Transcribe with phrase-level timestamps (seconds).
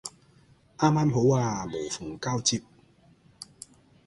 [0.79, 2.63] 啱啱好啊無縫交接